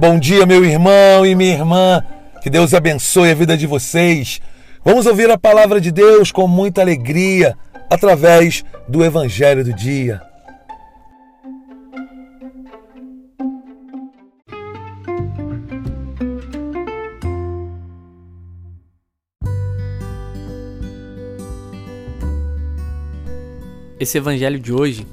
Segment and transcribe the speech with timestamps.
[0.00, 2.02] Bom dia, meu irmão e minha irmã.
[2.40, 4.40] Que Deus abençoe a vida de vocês.
[4.82, 7.54] Vamos ouvir a palavra de Deus com muita alegria
[7.90, 10.22] através do Evangelho do Dia.
[24.00, 25.06] Esse evangelho de hoje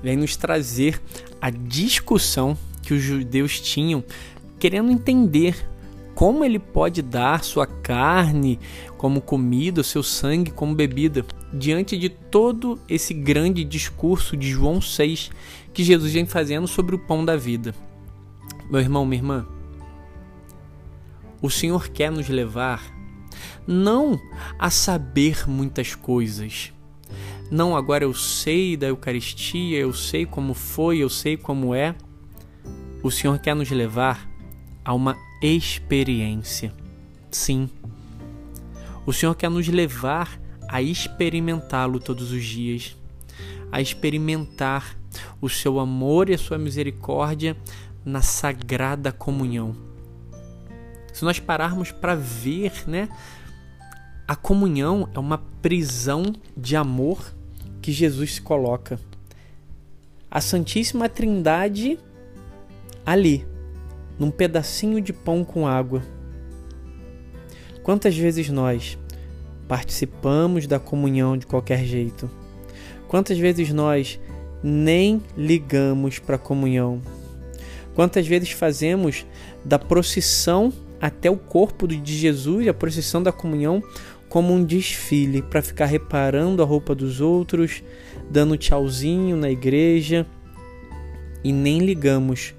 [0.00, 1.02] vem nos trazer
[1.40, 2.56] a discussão
[2.88, 4.02] que os judeus tinham,
[4.58, 5.68] querendo entender
[6.14, 8.58] como ele pode dar sua carne
[8.96, 15.30] como comida, seu sangue como bebida, diante de todo esse grande discurso de João 6
[15.74, 17.74] que Jesus vem fazendo sobre o pão da vida.
[18.70, 19.46] Meu irmão, minha irmã,
[21.42, 22.82] o Senhor quer nos levar
[23.66, 24.18] não
[24.58, 26.72] a saber muitas coisas.
[27.50, 31.94] Não, agora eu sei da Eucaristia, eu sei como foi, eu sei como é.
[33.02, 34.28] O Senhor quer nos levar
[34.84, 36.72] a uma experiência.
[37.30, 37.70] Sim.
[39.06, 42.96] O Senhor quer nos levar a experimentá-lo todos os dias,
[43.70, 44.98] a experimentar
[45.40, 47.56] o seu amor e a sua misericórdia
[48.04, 49.76] na sagrada comunhão.
[51.12, 53.08] Se nós pararmos para ver, né,
[54.26, 57.34] a comunhão é uma prisão de amor
[57.80, 59.00] que Jesus se coloca.
[60.30, 61.98] A Santíssima Trindade
[63.08, 63.46] ali,
[64.18, 66.02] num pedacinho de pão com água.
[67.82, 68.98] Quantas vezes nós
[69.66, 72.30] participamos da comunhão de qualquer jeito?
[73.08, 74.20] Quantas vezes nós
[74.62, 77.00] nem ligamos para a comunhão?
[77.94, 79.24] Quantas vezes fazemos
[79.64, 80.70] da procissão
[81.00, 83.82] até o corpo de Jesus, a procissão da comunhão,
[84.28, 87.82] como um desfile para ficar reparando a roupa dos outros,
[88.30, 90.26] dando tchauzinho na igreja
[91.42, 92.57] e nem ligamos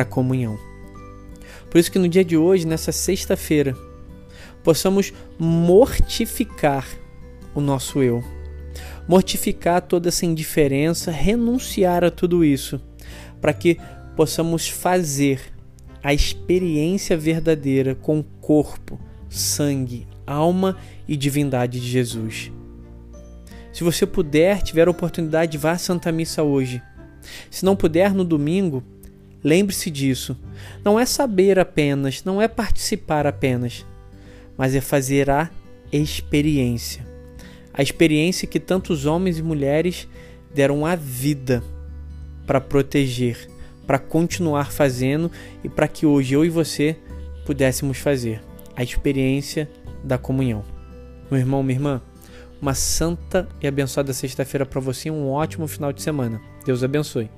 [0.00, 0.58] para a comunhão.
[1.68, 3.76] Por isso que no dia de hoje, nessa sexta-feira,
[4.64, 6.86] possamos mortificar
[7.54, 8.24] o nosso eu.
[9.06, 12.80] Mortificar toda essa indiferença, renunciar a tudo isso,
[13.40, 13.78] para que
[14.16, 15.40] possamos fazer
[16.02, 22.50] a experiência verdadeira com corpo, sangue, alma e divindade de Jesus.
[23.72, 26.82] Se você puder, tiver a oportunidade, vá à Santa Missa hoje.
[27.50, 28.82] Se não puder, no domingo,
[29.42, 30.36] lembre-se disso.
[30.84, 33.86] Não é saber apenas, não é participar apenas,
[34.56, 35.50] mas é fazer a
[35.92, 37.06] experiência.
[37.72, 40.08] A experiência que tantos homens e mulheres
[40.54, 41.62] deram a vida
[42.46, 43.48] para proteger,
[43.86, 45.30] para continuar fazendo
[45.62, 46.96] e para que hoje eu e você
[47.46, 48.42] pudéssemos fazer.
[48.76, 49.70] A experiência
[50.02, 50.64] da comunhão.
[51.30, 52.02] Meu irmão, minha irmã,
[52.60, 56.40] uma santa e abençoada sexta-feira para você e um ótimo final de semana.
[56.64, 57.30] Deus abençoe.